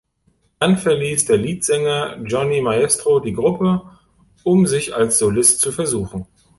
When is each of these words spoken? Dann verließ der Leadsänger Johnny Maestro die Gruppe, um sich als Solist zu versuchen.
Dann 0.59 0.79
verließ 0.79 1.25
der 1.25 1.37
Leadsänger 1.37 2.17
Johnny 2.25 2.59
Maestro 2.59 3.19
die 3.19 3.33
Gruppe, 3.33 3.83
um 4.43 4.65
sich 4.65 4.95
als 4.95 5.19
Solist 5.19 5.59
zu 5.61 5.71
versuchen. 5.71 6.25